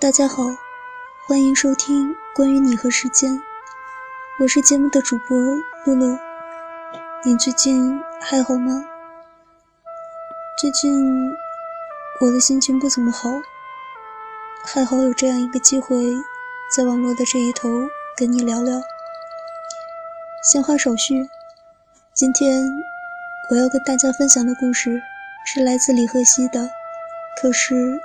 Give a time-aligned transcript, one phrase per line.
[0.00, 0.44] 大家好，
[1.26, 3.38] 欢迎收听关于你和时间，
[4.38, 5.36] 我是节目的主播
[5.84, 6.16] 露露。
[7.22, 8.82] 你最近还好吗？
[10.58, 11.30] 最近
[12.22, 13.28] 我的心情不怎么好，
[14.64, 16.02] 还好有这样一个机会，
[16.74, 17.68] 在网络的这一头
[18.16, 18.80] 跟你聊聊。
[20.42, 21.28] 闲话少叙，
[22.14, 22.66] 今天
[23.50, 25.02] 我要跟大家分享的故事
[25.44, 26.70] 是来自李贺西的，
[27.42, 28.00] 可是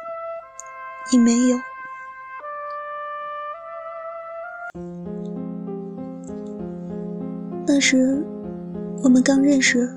[1.09, 1.57] 你没有。
[7.88, 8.17] 时
[9.03, 9.88] 我们刚认识，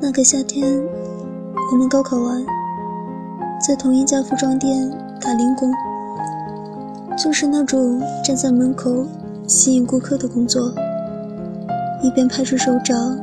[0.00, 0.82] 那个夏天，
[1.70, 2.44] 我们高考完，
[3.64, 5.70] 在同一家服装店打零工，
[7.16, 9.06] 就是那种站在门口
[9.46, 10.74] 吸引顾客的工作，
[12.02, 13.16] 一边拍着手掌，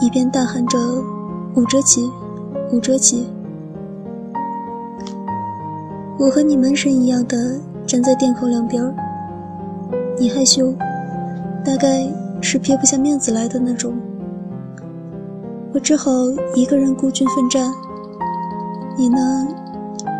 [0.00, 0.78] 一边大喊着
[1.56, 2.10] “五折起，
[2.72, 3.26] 五折起”。
[6.18, 8.82] 我和你门神一样的站在店口两边
[10.18, 10.72] 你害羞，
[11.62, 12.10] 大概。
[12.40, 13.92] 是撇不下面子来的那种，
[15.72, 16.10] 我只好
[16.54, 17.72] 一个人孤军奋战。
[18.96, 19.46] 你呢，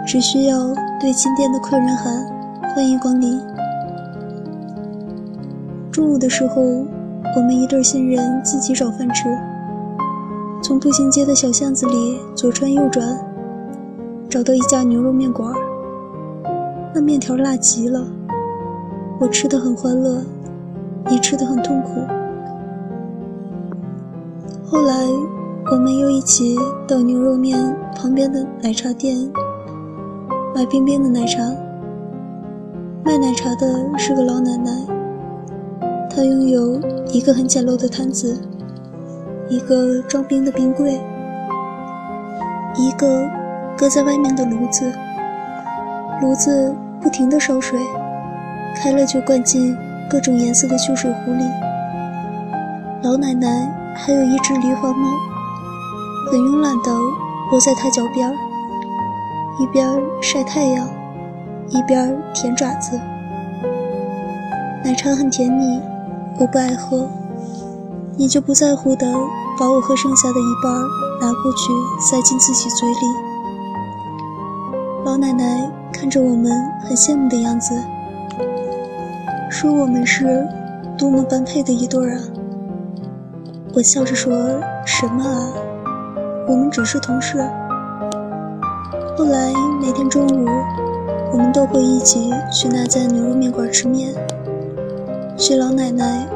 [0.07, 2.13] 只需要对进店的客人喊
[2.75, 3.41] “欢迎光临”。
[5.91, 6.61] 中午的时候，
[7.37, 9.35] 我们一对新人自己找饭吃，
[10.63, 13.19] 从步行街的小巷子里左穿右转，
[14.29, 15.55] 找到一家牛肉面馆。
[16.93, 18.07] 那面条辣极了，
[19.21, 20.23] 我吃的很欢乐。
[21.09, 22.01] 你吃的很痛苦。
[24.69, 24.95] 后来，
[25.71, 26.57] 我们又一起
[26.89, 27.57] 到牛肉面
[27.95, 29.17] 旁边的奶茶店
[30.55, 31.43] 买冰冰的奶茶。
[33.05, 34.71] 卖奶茶的是个老奶奶，
[36.11, 36.81] 她拥有
[37.13, 38.37] 一个很简陋的摊子，
[39.49, 41.01] 一个装冰的冰柜，
[42.77, 43.31] 一个
[43.79, 44.93] 搁在外面的炉子，
[46.21, 47.79] 炉子不停地烧水，
[48.75, 49.77] 开了就灌进。
[50.09, 51.43] 各种颜色的旧水壶里，
[53.03, 55.09] 老奶奶还有一只狸花猫，
[56.31, 56.93] 很慵懒地
[57.51, 58.33] 窝在她脚边，
[59.59, 60.89] 一边晒太阳，
[61.71, 63.01] 一边舔爪子。
[64.85, 65.81] 奶茶很甜腻，
[66.39, 67.09] 我不爱喝，
[68.17, 69.13] 你就不在乎地
[69.59, 70.73] 把我喝剩下的一半
[71.21, 72.97] 拿过去塞进自己嘴里。
[75.05, 76.53] 老奶奶看着我们
[76.83, 77.75] 很羡慕的样子。
[79.49, 80.47] 说我们是
[80.99, 82.21] 多么般配的一对儿啊！
[83.75, 84.33] 我笑着说
[84.85, 85.53] 什么啊？
[86.49, 87.39] 我们只是同事。
[89.17, 90.47] 后来每天中午，
[91.33, 94.13] 我们都会一起去那家牛肉面馆吃面，
[95.37, 96.27] 去老奶奶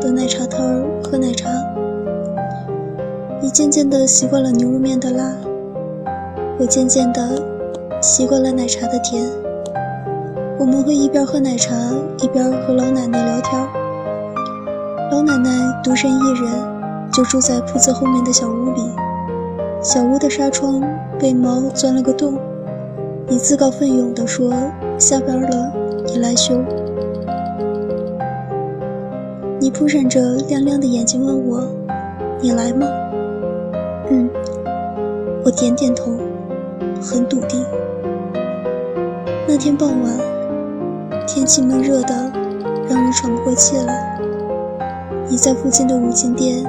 [0.00, 1.50] 的奶茶摊儿喝奶茶。
[3.42, 5.32] 你渐渐地习惯了牛肉面的辣，
[6.58, 7.42] 我渐渐地
[8.00, 9.28] 习惯了奶茶的甜。
[10.64, 11.74] 我们会一边喝奶茶，
[12.22, 13.68] 一边和老奶奶聊天。
[15.12, 15.50] 老奶奶
[15.84, 16.50] 独身一人，
[17.12, 18.80] 就住在铺子后面的小屋里。
[19.82, 20.82] 小屋的纱窗
[21.18, 22.38] 被猫钻了个洞。
[23.28, 24.54] 你自告奋勇地说
[24.98, 25.70] ：“下班了，
[26.06, 26.58] 你来修。”
[29.60, 31.60] 你扑闪着亮亮的眼睛问我
[32.40, 32.86] ：“你来吗？”
[34.08, 34.30] 嗯，
[35.44, 36.10] 我点点头，
[37.02, 37.62] 很笃定。
[39.46, 40.33] 那天傍晚。
[41.26, 42.14] 天气闷热的，
[42.88, 44.20] 让人喘不过气来。
[45.28, 46.62] 你在附近的五金店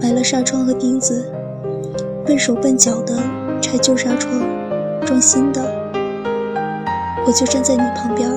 [0.00, 1.30] 买了纱窗和钉子，
[2.24, 3.16] 笨手笨脚的
[3.60, 4.40] 拆旧纱窗，
[5.04, 5.62] 装新的。
[7.26, 8.30] 我就站在你旁边，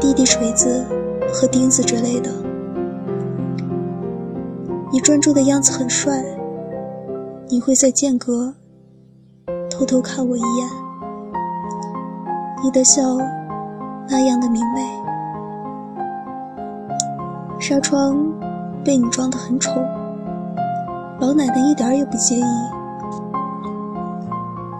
[0.00, 0.84] 递递锤子
[1.32, 2.30] 和钉子之类的。
[4.92, 6.24] 你专注的样子很帅。
[7.48, 8.54] 你会在间隔
[9.70, 10.68] 偷偷看我一眼。
[12.64, 13.02] 你的笑。
[14.08, 14.80] 那样的明媚，
[17.58, 18.16] 纱窗
[18.84, 19.70] 被你装得很丑，
[21.20, 22.44] 老奶奶一点也不介意。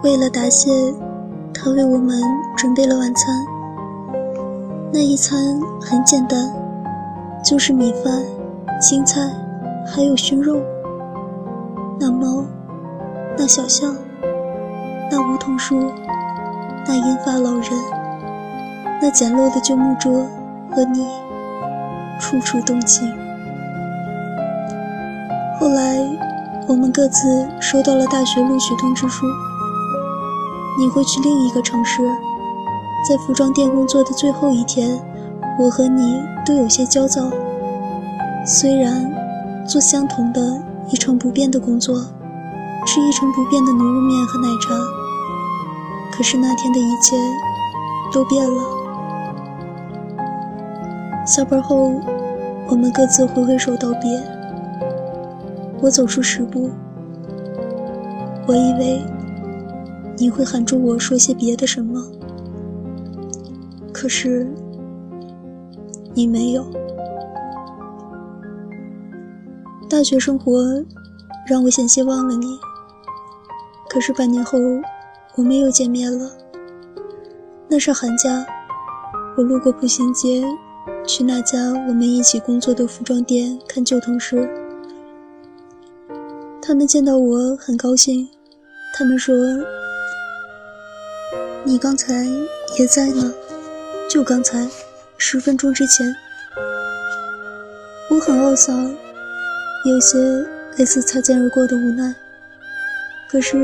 [0.03, 0.69] 为了答谢，
[1.53, 2.21] 她为我们
[2.55, 3.35] 准备了晚餐。
[4.93, 6.47] 那一餐很简单，
[7.43, 8.21] 就是米饭、
[8.79, 9.21] 青菜，
[9.85, 10.61] 还有熏肉。
[11.99, 12.45] 那猫，
[13.37, 13.95] 那小巷，
[15.09, 15.91] 那梧桐树，
[16.87, 17.71] 那银发老人。
[19.05, 20.25] 那简陋的旧木桌
[20.71, 21.05] 和你，
[22.19, 23.07] 处处动情。
[25.59, 26.03] 后来，
[26.67, 29.27] 我们各自收到了大学录取通知书。
[30.79, 32.01] 你会去另一个城市，
[33.07, 34.99] 在服装店工作的最后一天，
[35.59, 37.29] 我和你都有些焦躁。
[38.43, 39.13] 虽然
[39.67, 40.59] 做相同的
[40.89, 41.95] 一成不变的工作，
[42.87, 44.73] 吃一成不变的牛肉面和奶茶，
[46.11, 47.15] 可是那天的一切。
[48.13, 48.63] 都变了。
[51.25, 51.99] 下班后，
[52.69, 54.21] 我们各自挥挥手道别。
[55.81, 56.69] 我走出十步，
[58.47, 59.01] 我以为
[60.17, 61.99] 你会喊住我说些别的什么，
[63.91, 64.47] 可是
[66.13, 66.63] 你没有。
[69.89, 70.61] 大学生活
[71.47, 72.45] 让我险些忘了你，
[73.89, 74.59] 可是半年后
[75.35, 76.29] 我们又见面了。
[77.67, 78.45] 那是寒假，
[79.35, 80.43] 我路过步行街，
[81.07, 81.57] 去那家
[81.87, 84.49] 我们一起工作的服装店看旧同事。
[86.61, 88.27] 他们见到我很高兴，
[88.97, 89.35] 他们说
[91.63, 92.25] ：“你刚才
[92.79, 93.31] 也在呢，
[94.09, 94.67] 就刚才，
[95.17, 96.15] 十分钟之前。”
[98.09, 98.95] 我很懊丧，
[99.85, 100.17] 有些
[100.77, 102.15] 类似擦肩而过的无奈。
[103.29, 103.57] 可是，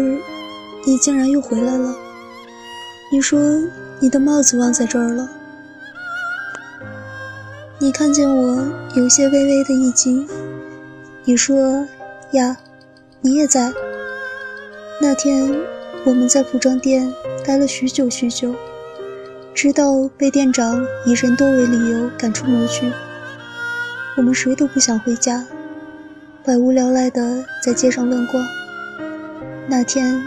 [0.86, 1.96] 你竟然又回来了。
[3.12, 3.40] 你说
[4.00, 5.28] 你的帽子忘在这儿了。
[7.84, 8.64] 你看见我
[8.96, 10.30] 有些微微的一惊，
[11.26, 11.88] 你说
[12.34, 12.56] ：“呀。”
[13.22, 13.74] 你也在。
[15.02, 15.52] 那天，
[16.06, 17.12] 我们在服装店
[17.44, 18.54] 待了许久许久，
[19.56, 22.92] 直到被店长以人多为理由赶出门去。
[24.16, 25.44] 我们谁都不想回家，
[26.46, 28.46] 百无聊赖的在街上乱逛。
[29.68, 30.22] 那天，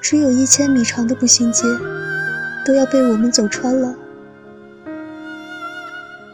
[0.00, 1.62] 只有一千米长的步行街，
[2.66, 3.94] 都要被我们走穿了。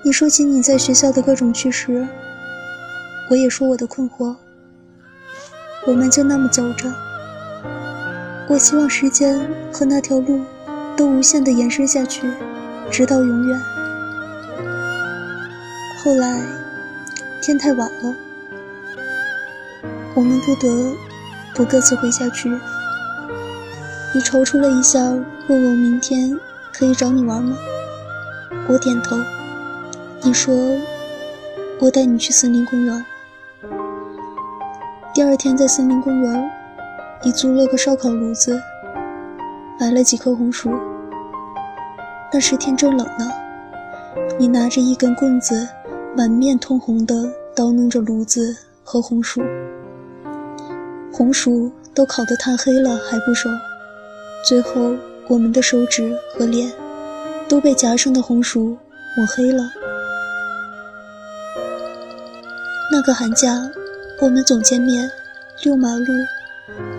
[0.02, 2.08] 你说起你在学校的各种趣事，
[3.29, 4.35] 我也说我的困惑。
[5.87, 6.91] 我们就那么走着，
[8.49, 10.41] 我希望时间和那条路
[10.97, 12.32] 都无限的延伸下去，
[12.91, 13.61] 直到永远。
[16.03, 16.46] 后来
[17.43, 18.14] 天太晚了，
[20.14, 20.94] 我们不得
[21.55, 22.49] 不各自回家去。
[24.14, 26.35] 你踌躇了一下，问我明天
[26.73, 27.55] 可以找你玩吗？
[28.67, 29.19] 我点头。
[30.22, 30.55] 你说
[31.81, 33.05] 我带你去森林公园。
[35.14, 36.50] 第二天在森林公园，
[37.25, 38.61] 你租了个烧烤炉子，
[39.78, 40.70] 买了几颗红薯。
[42.31, 43.31] 那时天正冷呢，
[44.38, 45.67] 你拿着一根棍子，
[46.14, 47.14] 满面通红的
[47.56, 49.40] 叨弄着炉子和红薯。
[51.11, 53.49] 红薯都烤得炭黑了还不熟，
[54.44, 54.94] 最后
[55.28, 56.70] 我们的手指和脸
[57.49, 58.76] 都被夹生的红薯
[59.17, 59.62] 抹黑了。
[62.93, 63.71] 那个寒假。
[64.21, 65.11] 我们总见面，
[65.63, 66.13] 溜马路，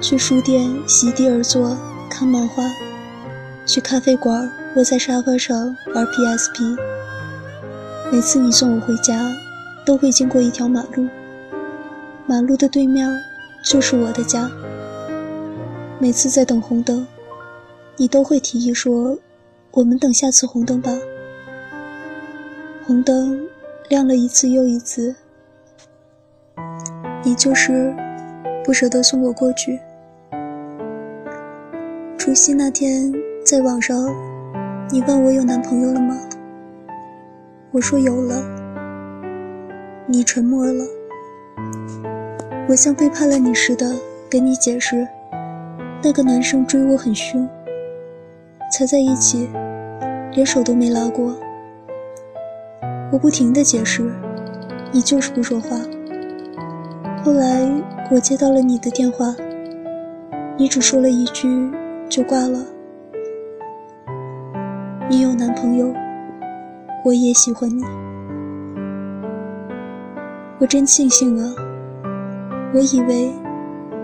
[0.01, 1.77] 去书店席地而坐
[2.09, 2.63] 看漫画，
[3.63, 6.75] 去咖啡馆窝在沙发上玩 PSP。
[8.11, 9.31] 每次你送我回家，
[9.85, 11.07] 都会经过一条马路，
[12.25, 13.07] 马路的对面
[13.63, 14.49] 就是我的家。
[15.99, 17.05] 每次在等红灯，
[17.97, 19.15] 你都会提议说
[19.69, 20.91] ：“我们等下次红灯吧。”
[22.87, 23.47] 红灯
[23.89, 25.13] 亮了一次又一次。
[27.23, 27.93] 你就是
[28.63, 29.79] 不舍得送我过去。
[32.17, 33.13] 除夕那天，
[33.45, 33.95] 在网上，
[34.89, 36.17] 你问我有男朋友了吗？
[37.71, 38.43] 我说有了。
[40.07, 40.83] 你沉默了。
[42.67, 43.91] 我像背叛了你似的
[44.29, 45.07] 跟你解释，
[46.03, 47.47] 那个男生追我很凶，
[48.71, 49.47] 才在一起，
[50.33, 51.35] 连手都没拉过。
[53.11, 54.11] 我不停的解释，
[54.91, 55.77] 你就是不说话。
[57.23, 57.69] 后来
[58.09, 59.35] 我接到了你的电话，
[60.57, 61.71] 你只说了一句
[62.09, 62.59] 就挂了。
[65.07, 65.93] 你有男朋友，
[67.05, 67.83] 我也喜欢你，
[70.57, 71.53] 我真庆幸啊！
[72.73, 73.31] 我以为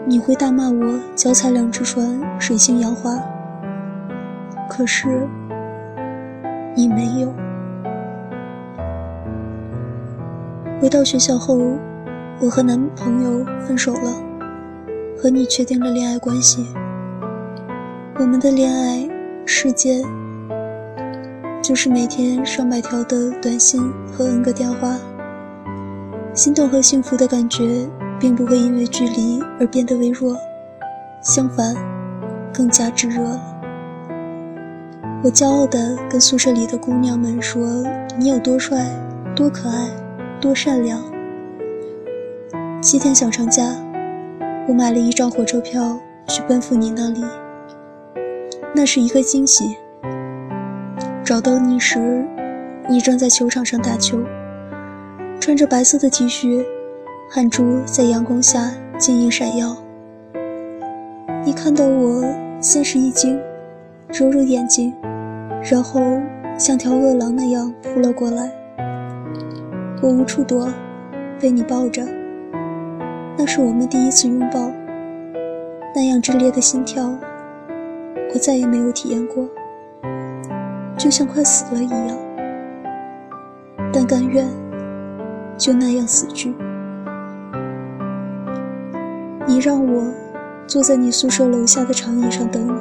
[0.05, 3.19] 你会大骂我脚踩两只船，水性杨花，
[4.69, 5.27] 可是
[6.75, 7.33] 你没有。
[10.79, 11.57] 回到学校后。
[12.39, 14.13] 我和男朋友分手了，
[15.17, 16.67] 和你确定了恋爱关系。
[18.19, 19.09] 我们的恋爱
[19.43, 20.03] 世界，
[21.63, 24.99] 就是每天上百条的短信和 N 个电话。
[26.35, 27.89] 心动和幸福的感觉，
[28.19, 30.35] 并不会因为距离而变得微弱，
[31.23, 31.75] 相反，
[32.53, 33.23] 更加炙热。
[35.23, 37.83] 我骄傲地跟宿舍里的姑娘们说
[38.15, 38.85] ：“你有多帅，
[39.35, 39.89] 多可爱，
[40.39, 41.01] 多善良。”
[42.87, 43.75] 七天小长假，
[44.65, 47.21] 我买了一张火车票去奔赴你那里。
[48.73, 49.75] 那是一个惊喜。
[51.21, 52.25] 找到你时，
[52.87, 54.17] 你正在球场上打球，
[55.37, 56.65] 穿着白色的 T 恤，
[57.29, 59.75] 汗珠在阳光下晶莹闪耀。
[61.43, 62.23] 一看到我，
[62.61, 63.37] 先是一惊，
[64.13, 64.93] 揉揉眼睛，
[65.69, 66.01] 然后
[66.57, 68.49] 像条饿狼那样扑了过来。
[70.01, 70.69] 我无处躲，
[71.37, 72.01] 被你抱着。
[73.39, 74.71] 那是我们第一次拥抱，
[75.93, 77.15] 那样炽烈的心跳，
[78.33, 79.47] 我再也没有体验过，
[80.97, 82.17] 就像快死了一样。
[83.93, 84.47] 但甘愿
[85.55, 86.55] 就那样死去。
[89.45, 90.11] 你让我
[90.65, 92.73] 坐在你宿舍楼下的长椅上等你，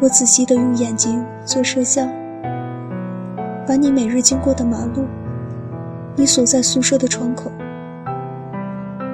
[0.00, 2.08] 我仔细地用眼睛做摄像，
[3.66, 5.04] 把你每日经过的马路，
[6.16, 7.50] 你所在宿舍的窗口，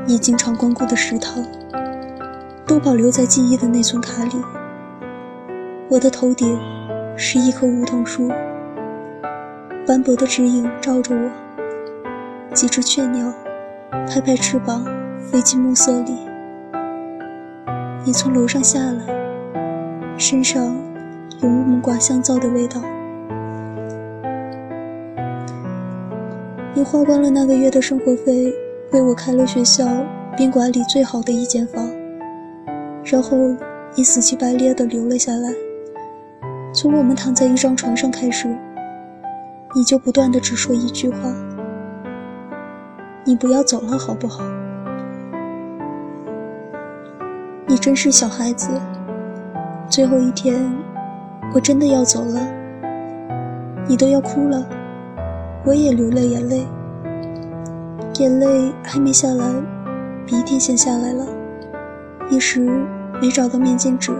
[0.08, 1.44] 你经常光顾的食堂，
[2.64, 4.40] 都保留在记忆的内存卡里。
[5.88, 6.56] 我的头顶
[7.16, 8.30] 是一棵梧桐树。
[9.84, 11.28] 斑驳的指影照着我，
[12.54, 13.32] 几只雀鸟
[14.08, 14.84] 拍拍翅膀
[15.18, 16.16] 飞进暮色里。
[18.04, 19.02] 你从楼上下来，
[20.16, 20.66] 身上
[21.40, 22.80] 有乌木瓜香皂的味道。
[26.74, 28.54] 你花光了那个月的生活费，
[28.92, 29.86] 为我开了学校
[30.36, 31.88] 宾馆里最好的一间房，
[33.04, 33.36] 然后
[33.94, 35.50] 你死乞白赖地留了下来。
[36.72, 38.54] 从我们躺在一张床上开始。
[39.74, 41.18] 你就不断的只说一句话
[43.26, 44.42] ：“你不要走了，好不好？”
[47.66, 48.70] 你真是小孩子。
[49.90, 50.64] 最后一天，
[51.52, 52.40] 我真的要走了，
[53.86, 54.66] 你都要哭了，
[55.62, 56.66] 我也流了眼泪。
[58.18, 59.44] 眼泪还没下来，
[60.26, 61.26] 鼻涕先下来了，
[62.30, 62.60] 一时
[63.20, 64.10] 没找到面巾纸，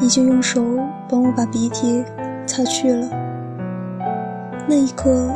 [0.00, 0.60] 你就用手
[1.08, 2.04] 帮我把鼻涕
[2.44, 3.08] 擦去了。
[4.66, 5.32] 那一刻，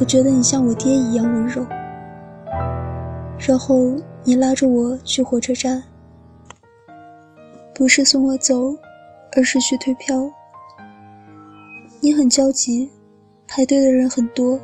[0.00, 1.64] 我觉得你像我爹一样温柔。
[3.38, 5.82] 然后你拉着我去火车站，
[7.74, 8.74] 不是送我走，
[9.36, 10.30] 而是去退票。
[12.00, 12.90] 你很焦急，
[13.46, 14.58] 排队的人很多，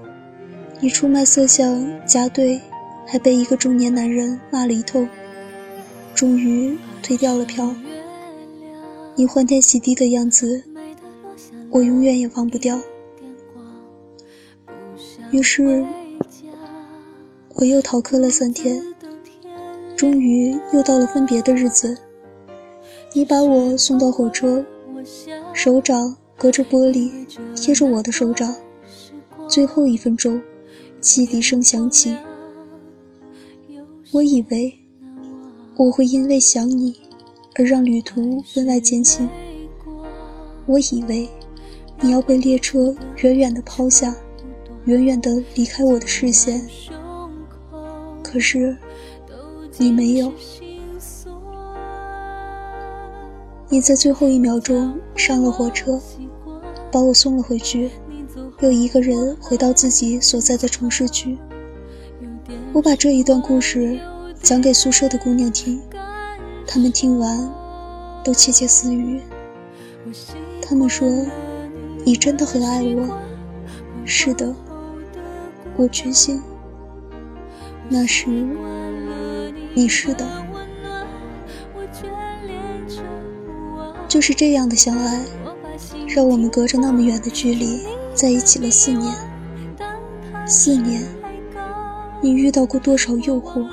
[0.84, 2.60] 你出卖色相夹队，
[3.06, 5.08] 还被一个中年男人骂了一通，
[6.14, 7.74] 终于退掉了票。
[9.14, 10.62] 你欢天喜地的样子，
[11.70, 12.78] 我永远也忘不掉。
[15.30, 15.82] 于是，
[17.54, 18.82] 我又逃课了三天，
[19.96, 21.96] 终于又到了分别的日子。
[23.14, 24.62] 你把我送到火车，
[25.54, 27.10] 手掌隔着玻璃
[27.56, 28.54] 贴着我的手掌。
[29.48, 30.42] 最后一分钟，
[31.04, 32.16] 汽笛声响起。
[34.10, 34.72] 我以为
[35.76, 36.96] 我会因为想你
[37.56, 39.28] 而让旅途分外艰辛。
[40.64, 41.28] 我以为
[42.00, 44.16] 你要被列车远远地抛下。
[44.86, 46.62] 远远地离开我的视线，
[48.22, 48.76] 可是
[49.78, 50.32] 你没有。
[53.68, 56.00] 你在最后一秒钟上了火车，
[56.92, 57.90] 把我送了回去，
[58.64, 61.36] 又一个人回到自己所在的城市去。
[62.72, 64.00] 我把这一段故事
[64.42, 65.82] 讲给宿舍的姑娘听，
[66.66, 67.46] 她们听完
[68.24, 69.20] 都窃窃私语。
[70.62, 71.06] 她们说
[72.06, 73.20] ：“你真的很爱我。”
[74.06, 74.54] 是的。
[75.76, 76.40] 我确信，
[77.90, 78.30] 那时
[79.74, 80.24] 你是的，
[84.08, 85.20] 就是这样的相爱，
[86.08, 87.80] 让我们隔着那么远的距离
[88.14, 89.12] 在一起了四年。
[90.46, 91.02] 四年，
[92.22, 93.66] 你遇到过多少诱惑？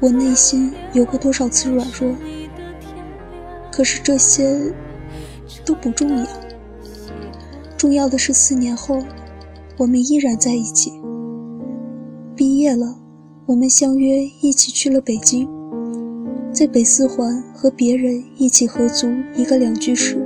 [0.00, 2.14] 我内心有过多少次软弱？
[3.70, 4.72] 可是这些
[5.64, 6.26] 都不重要，
[7.76, 9.02] 重要的是四年后，
[9.78, 10.92] 我们依然在一起。
[12.36, 12.96] 毕业了，
[13.46, 15.48] 我们相约一起去了北京，
[16.52, 20.21] 在北四环和别人一起合租一个两居室。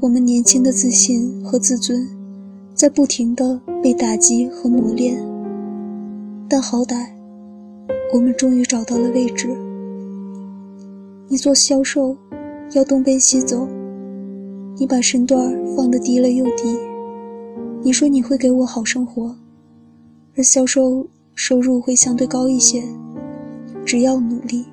[0.00, 2.08] 我们年轻的自信和自尊，
[2.72, 5.20] 在不停的被打击和磨练。
[6.48, 7.08] 但好歹，
[8.14, 9.48] 我们终于找到了位置。
[11.26, 12.16] 你做销售，
[12.74, 13.66] 要东奔西走，
[14.76, 16.78] 你把身段放得低了又低。
[17.82, 19.34] 你说你会给我好生活。
[20.36, 22.84] 而销售收入会相对高一些，
[23.84, 24.64] 只要努力，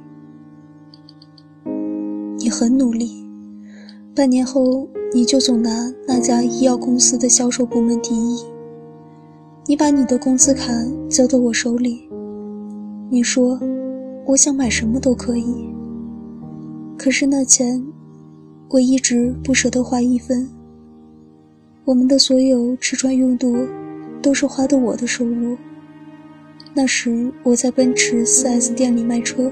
[2.37, 3.25] 你很努力。
[4.13, 5.71] 半年后，你就总拿
[6.05, 8.43] 那家医药公司的销售部门第一。
[9.65, 10.73] 你把你的工资卡
[11.09, 12.09] 交到我手里，
[13.09, 13.57] 你说
[14.25, 15.69] 我想买什么都可以。
[16.97, 17.81] 可是那钱，
[18.71, 20.49] 我一直不舍得花一分。
[21.85, 23.55] 我们的所有吃穿用度。
[24.21, 25.55] 都是花的我的收入。
[26.73, 29.51] 那时我在奔驰 4S 店里卖车，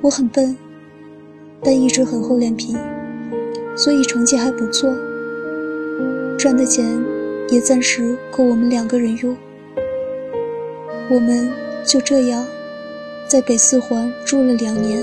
[0.00, 0.56] 我很笨，
[1.62, 2.74] 但一直很厚脸皮。
[3.74, 4.94] 所以成绩还不错，
[6.38, 6.86] 赚的钱
[7.48, 9.36] 也暂时够我们两个人用。
[11.10, 11.50] 我们
[11.84, 12.46] 就这样
[13.26, 15.02] 在北四环住了两年，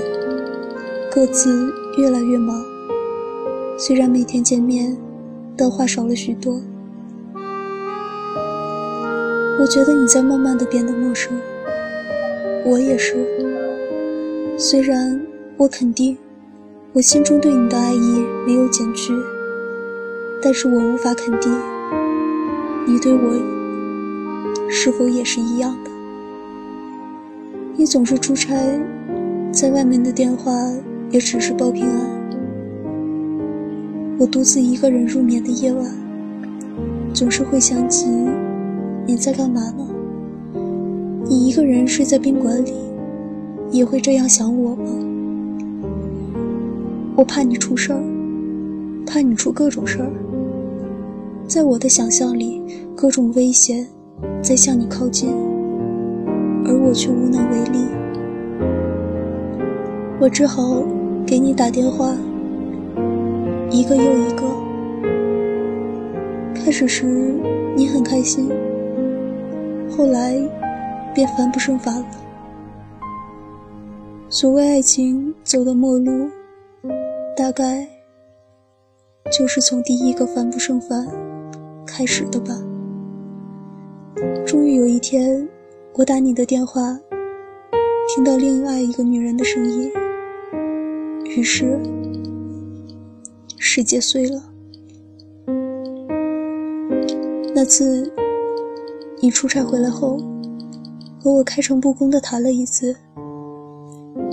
[1.10, 2.64] 各自越来越忙。
[3.78, 4.96] 虽然每天见面，
[5.56, 6.60] 但话少了许多。
[9.58, 11.32] 我觉得你在慢慢的变得陌生，
[12.64, 13.16] 我也是。
[14.56, 15.20] 虽然
[15.56, 16.16] 我肯定，
[16.92, 19.12] 我心中对你的爱意没有减去，
[20.42, 21.48] 但是我无法肯定，
[22.84, 25.90] 你对我是否也是一样的。
[27.76, 28.56] 你总是出差，
[29.52, 30.52] 在外面的电话
[31.10, 32.10] 也只是报平安。
[34.18, 35.86] 我独自一个人入眠的夜晚，
[37.14, 38.08] 总是会想起。
[39.06, 39.86] 你在干嘛呢？
[41.24, 42.74] 你一个人睡在宾馆里，
[43.70, 45.06] 也会这样想我吗？
[47.16, 48.02] 我怕你出事儿，
[49.06, 50.10] 怕你出各种事儿。
[51.46, 52.62] 在我的想象里，
[52.96, 53.86] 各种危险
[54.40, 55.30] 在向你靠近，
[56.64, 57.84] 而我却无能为力。
[60.18, 60.82] 我只好
[61.26, 62.14] 给你打电话，
[63.70, 64.42] 一个又一个。
[66.54, 67.34] 开始时，
[67.76, 68.48] 你很开心。
[69.90, 70.36] 后来，
[71.14, 72.06] 便烦不胜烦了。
[74.28, 76.28] 所谓爱情走的末路，
[77.40, 77.88] 大概
[79.32, 81.08] 就是从第一个烦不胜烦
[81.86, 82.54] 开始的吧。
[84.46, 85.48] 终于有一天，
[85.94, 87.00] 我打你的电话，
[88.14, 89.90] 听到另外一个女人的声音，
[91.34, 91.80] 于是
[93.56, 94.42] 世界碎了。
[97.54, 98.12] 那次。
[99.22, 100.18] 你出差回来后，
[101.22, 102.94] 和我开诚布公地谈了一次。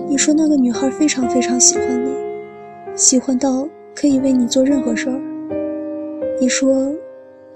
[0.07, 2.16] 你说那个女孩非常非常喜欢你，
[2.97, 5.21] 喜欢到可以为你做任何事儿。
[6.41, 6.91] 你说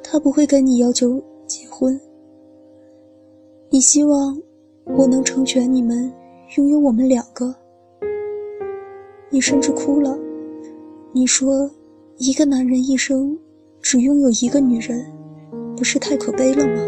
[0.04, 2.00] 他不会跟你要求结婚，
[3.72, 4.40] 你希望
[4.86, 6.14] 我能成全你们，
[6.58, 7.56] 拥有我们两个。
[9.32, 10.16] 你甚至哭了。
[11.12, 11.68] 你说
[12.18, 13.36] 一个男人一生
[13.82, 15.04] 只拥有一个女人，
[15.76, 16.84] 不是太可悲了吗？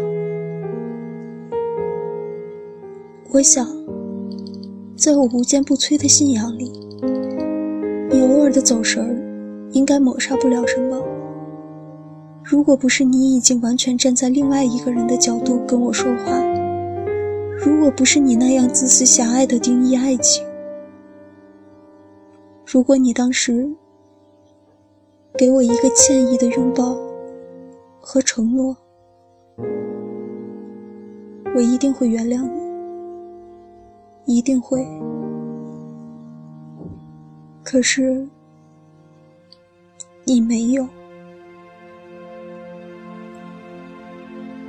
[3.32, 3.66] 我想，
[4.96, 6.70] 在我无坚不摧的信仰里，
[8.44, 11.02] 尔的走神儿，应该抹杀不了什么。
[12.42, 16.38] 如果不是你已经完全站在另外一个人的角度跟我说话，
[17.58, 20.46] 如果不是你那样自私狭隘的定义爱情，
[22.66, 23.66] 如果你当时
[25.38, 26.96] 给我一个歉意的拥抱
[28.00, 28.76] 和承诺，
[31.56, 32.64] 我一定会原谅你。
[34.26, 34.86] 一定会，
[37.62, 38.26] 可是
[40.24, 40.88] 你没有。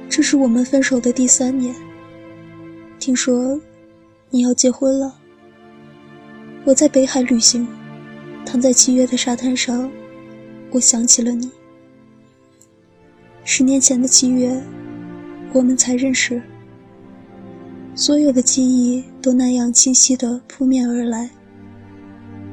[0.10, 1.76] 这是我们分手的第三年，
[3.00, 3.60] 听说
[4.30, 5.16] 你要结婚了。
[6.64, 7.68] 我在北海旅行，
[8.46, 9.90] 躺在七月的沙滩上，
[10.72, 11.52] 我想起了你。
[13.44, 14.62] 十年前的七月，
[15.54, 16.42] 我们才认识。
[17.94, 21.30] 所有的记忆都那样清晰地扑面而来，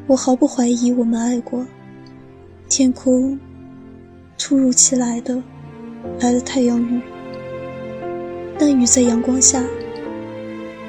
[0.06, 1.66] 我毫不怀疑我们爱过。
[2.74, 3.38] 天空
[4.38, 5.42] 突如其来的
[6.20, 7.02] 来了太阳雨，
[8.58, 9.62] 那雨在阳光下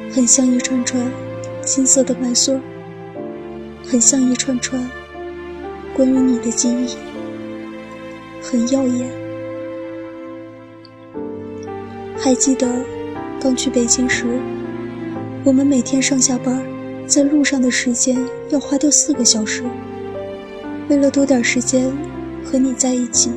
[0.10, 1.06] 很像一串串
[1.62, 2.58] 金色的麦穗，
[3.86, 4.82] 很像一串串
[5.94, 6.96] 关于你的记忆，
[8.42, 9.12] 很耀眼。
[12.18, 12.66] 还记得。
[13.42, 14.26] 刚去北京时，
[15.44, 16.64] 我们每天上下班，
[17.06, 19.66] 在路上的时间要花掉四个小时。
[20.90, 21.92] 为了多点时间
[22.44, 23.32] 和你在一起，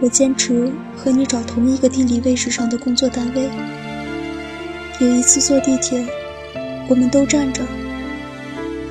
[0.00, 3.48] 我坚持和你找同一个地理位置上的工作单位。
[4.98, 6.04] 有一次坐地铁，
[6.88, 7.62] 我们都站着，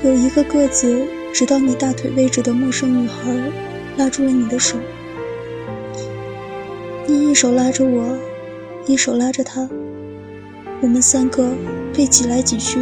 [0.04, 3.36] 有一个个子直到你大腿位置的陌生女孩
[3.98, 4.78] 拉住了你的手，
[7.06, 8.17] 你一手拉着我，
[8.86, 9.67] 一手拉着她。
[10.82, 11.52] 我们三个
[11.93, 12.80] 被挤来挤去，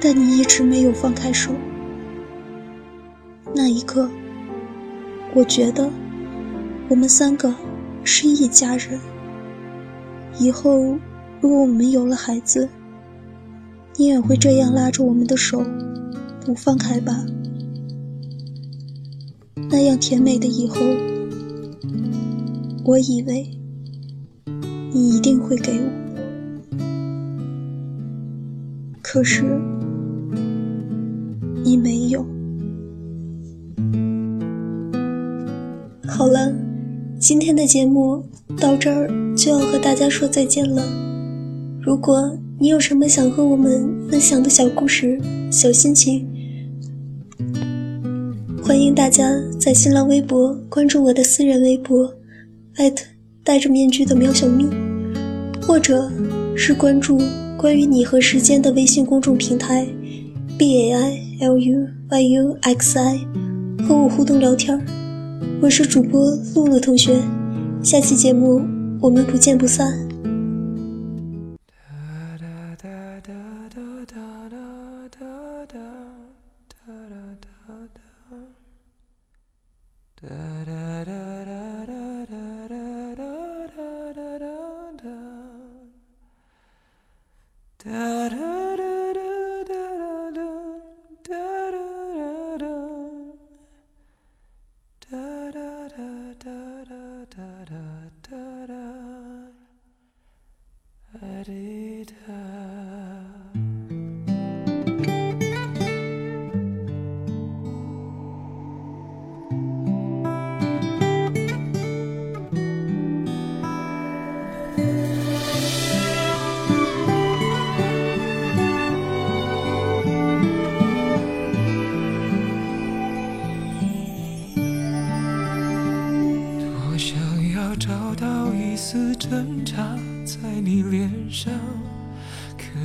[0.00, 1.52] 但你一直没有放开手。
[3.58, 4.06] 那一刻，
[5.34, 5.88] 我觉得
[6.90, 7.54] 我们三个
[8.04, 9.00] 是一家人。
[10.38, 10.98] 以后，
[11.40, 12.68] 如果我们有了孩子，
[13.96, 15.64] 你也会这样拉着我们的手，
[16.44, 17.24] 不放开吧？
[19.70, 20.76] 那样甜美的以后，
[22.84, 23.48] 我以为
[24.92, 25.88] 你一定会给我。
[29.00, 29.42] 可是，
[31.64, 32.35] 你没有。
[36.16, 36.50] 好了，
[37.20, 38.24] 今天的节目
[38.58, 40.82] 到这儿就要和大家说再见了。
[41.78, 45.20] 如果你有什么想和我们分享的小故事、
[45.52, 46.26] 小心情，
[48.62, 52.10] 欢迎大家在新浪微博关注我的私人微博，
[53.44, 54.66] 戴着面具的喵小咪，
[55.66, 56.10] 或者
[56.56, 57.20] 是关注
[57.58, 59.86] 关于你和时间的微信公众平台
[60.56, 63.18] b a i l u y u x i，
[63.86, 64.82] 和我互动聊天
[65.62, 67.20] 我是主播露露同学，
[67.82, 68.60] 下期节目
[69.00, 69.92] 我们不见不散。
[80.16, 80.85] 挣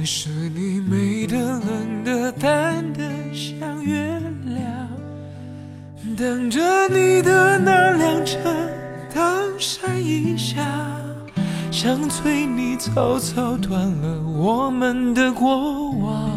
[0.02, 4.90] 可是你美的、冷的、淡的像月亮。
[6.18, 6.60] 等着
[6.90, 8.40] 你的那辆车
[9.14, 9.22] 灯
[9.60, 10.66] 闪一下，
[11.70, 16.32] 想催你草草断了我们的过往。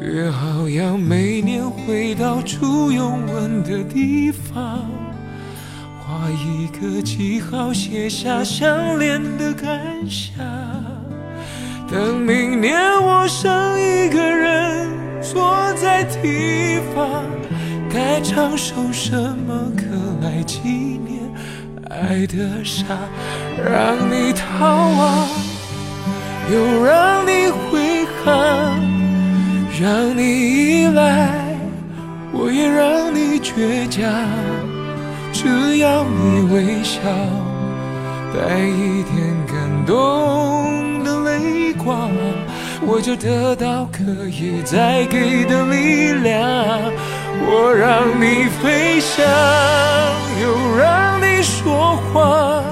[0.00, 4.88] 约好要每年回到初拥吻的地方。
[6.00, 9.76] 画一个记号，写下相恋的感
[10.08, 10.55] 想。
[11.96, 14.86] 等明年我剩一个人
[15.22, 17.24] 坐在堤防，
[17.88, 19.82] 该唱首什么歌
[20.20, 21.22] 来纪念
[21.88, 22.84] 爱的傻？
[23.64, 25.26] 让你逃亡，
[26.52, 28.78] 又让你回航，
[29.80, 31.56] 让你依赖，
[32.30, 34.04] 我也让你倔强。
[35.32, 37.00] 只要你微笑，
[38.34, 39.56] 带一点感
[39.86, 40.65] 动
[41.86, 42.10] 泪光，
[42.84, 46.42] 我就得到可以再给的力量。
[47.48, 49.24] 我让你飞翔，
[50.42, 52.64] 又让你说谎，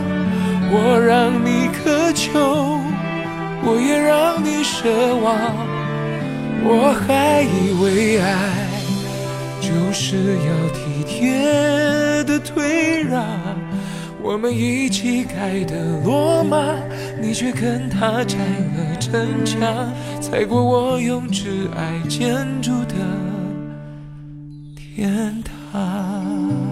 [0.70, 2.80] 我让你渴求，
[3.62, 5.32] 我也让你奢望。
[6.66, 8.26] 我还以为爱
[9.60, 12.24] 就是要体贴。
[12.24, 13.22] 的退让，
[14.22, 16.56] 我们一起盖的罗马，
[17.26, 22.94] 你却跟他拆了城墙，踩过我用挚爱建筑的
[24.76, 26.63] 天堂。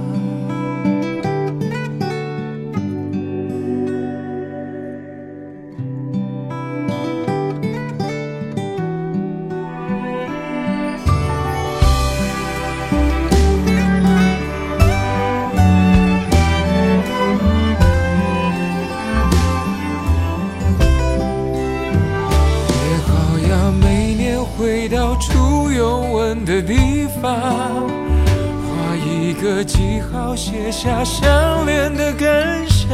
[26.52, 32.90] 的地方，画一个记号，写下相恋的感想。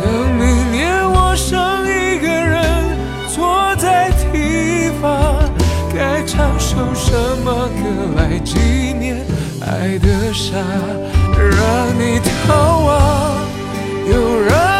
[0.00, 2.96] 等明年我剩一个人
[3.28, 5.44] 坐在堤防，
[5.94, 7.12] 该唱首什
[7.44, 7.82] 么歌
[8.16, 9.18] 来纪念
[9.60, 10.56] 爱的傻？
[11.36, 11.58] 让
[11.98, 13.36] 你逃亡，
[14.10, 14.79] 又让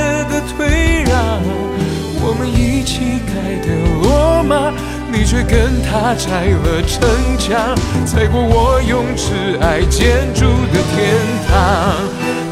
[5.21, 7.07] 你却跟他拆了城
[7.37, 7.75] 墙，
[8.07, 11.13] 踩过我用挚爱建筑的天
[11.47, 11.93] 堂。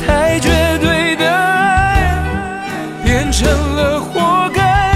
[0.05, 2.13] 太绝对的爱
[3.03, 4.93] 变成了活该，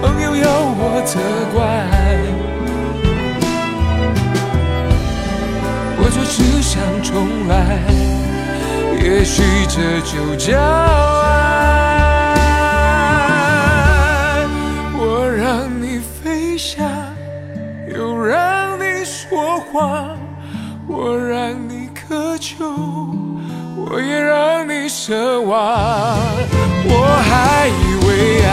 [0.00, 1.02] 朋友要我。
[1.04, 1.18] 责
[1.52, 1.58] 怪，
[5.98, 7.80] 我就只想重来，
[9.02, 11.49] 也许这就叫爱。
[16.60, 16.84] 下，
[17.88, 20.10] 又让你说谎，
[20.86, 22.66] 我让你渴求，
[23.78, 26.18] 我也让你奢望，
[26.84, 26.92] 我
[27.24, 28.50] 还以为爱。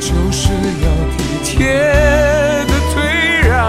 [0.00, 0.48] 就是
[0.80, 0.88] 要
[1.18, 1.84] 体贴
[2.64, 3.60] 的退让，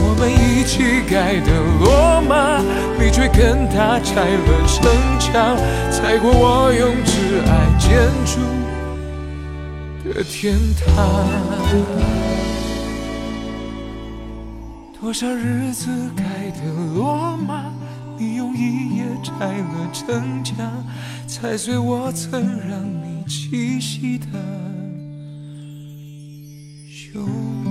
[0.00, 2.58] 我们一起盖的罗马，
[2.98, 5.58] 你却跟他拆了城墙，
[5.92, 8.63] 踩过我用挚爱建筑。
[10.04, 11.28] 的天堂。
[15.00, 17.64] 多少日子开的罗马，
[18.18, 20.56] 你用一夜拆了城墙，
[21.26, 24.26] 踩碎我曾让你栖息的
[26.88, 27.63] 胸。